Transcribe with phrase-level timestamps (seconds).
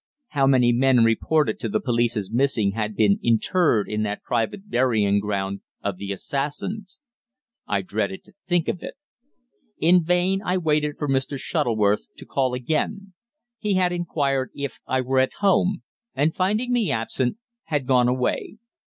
[0.29, 4.67] How many men reported to the police as missing had been interred in that private
[4.67, 6.99] burying ground of the assassins!
[7.67, 8.95] I dreaded to think of it.
[9.77, 11.37] In vain I waited for Mr.
[11.37, 13.13] Shuttleworth to call again.
[13.59, 15.83] He had inquired if I were at home,
[16.15, 18.57] and, finding me absent, had gone away.